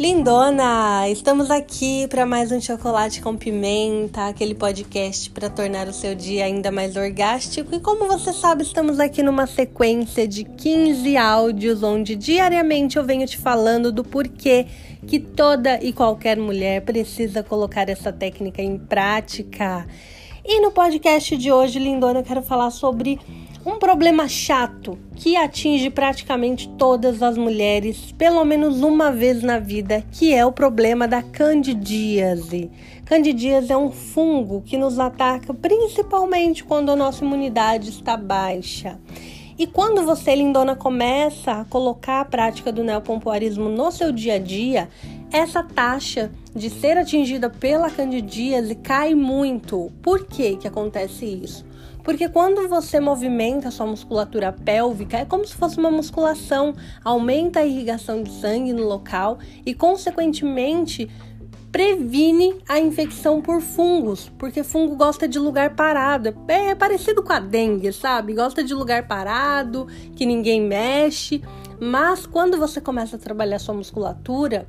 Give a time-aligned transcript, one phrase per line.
[0.00, 6.14] Lindona, estamos aqui para mais um chocolate com pimenta, aquele podcast para tornar o seu
[6.14, 7.74] dia ainda mais orgástico.
[7.74, 13.26] E como você sabe, estamos aqui numa sequência de 15 áudios onde diariamente eu venho
[13.26, 14.66] te falando do porquê
[15.04, 19.84] que toda e qualquer mulher precisa colocar essa técnica em prática.
[20.44, 23.18] E no podcast de hoje, Lindona, eu quero falar sobre
[23.68, 30.02] um problema chato que atinge praticamente todas as mulheres, pelo menos uma vez na vida,
[30.10, 32.70] que é o problema da candidíase.
[33.04, 38.98] Candidíase é um fungo que nos ataca principalmente quando a nossa imunidade está baixa.
[39.58, 44.38] E quando você, lindona, começa a colocar a prática do neopompoarismo no seu dia a
[44.38, 44.88] dia,
[45.32, 49.90] essa taxa de ser atingida pela candidíase cai muito.
[50.00, 51.66] Por que que acontece isso?
[52.04, 56.72] Porque quando você movimenta sua musculatura pélvica, é como se fosse uma musculação,
[57.04, 61.10] aumenta a irrigação de sangue no local e, consequentemente,
[61.70, 66.34] previne a infecção por fungos, porque fungo gosta de lugar parado.
[66.48, 68.34] É parecido com a dengue, sabe?
[68.34, 71.42] Gosta de lugar parado, que ninguém mexe.
[71.80, 74.66] Mas quando você começa a trabalhar sua musculatura,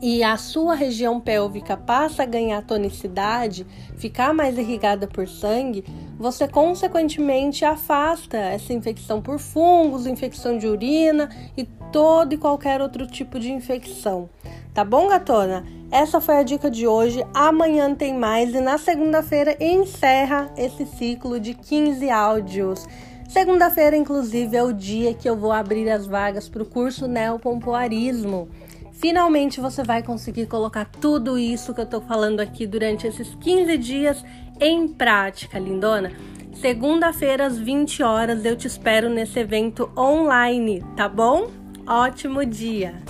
[0.00, 3.66] e a sua região pélvica passa a ganhar tonicidade,
[3.96, 5.84] ficar mais irrigada por sangue,
[6.18, 13.06] você consequentemente afasta essa infecção por fungos, infecção de urina e todo e qualquer outro
[13.06, 14.28] tipo de infecção.
[14.72, 15.64] Tá bom, gatona?
[15.94, 17.24] Essa foi a dica de hoje.
[17.32, 22.84] Amanhã tem mais e na segunda-feira encerra esse ciclo de 15 áudios.
[23.28, 28.48] Segunda-feira, inclusive, é o dia que eu vou abrir as vagas para o curso Neopompoarismo.
[28.90, 33.78] Finalmente você vai conseguir colocar tudo isso que eu tô falando aqui durante esses 15
[33.78, 34.24] dias
[34.60, 36.10] em prática, lindona.
[36.54, 41.52] Segunda-feira às 20 horas eu te espero nesse evento online, tá bom?
[41.86, 43.00] Ótimo dia!